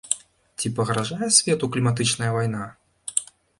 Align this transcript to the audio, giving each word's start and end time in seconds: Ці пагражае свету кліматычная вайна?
Ці 0.59 0.71
пагражае 0.79 1.29
свету 1.41 1.71
кліматычная 1.77 2.31
вайна? 2.39 2.65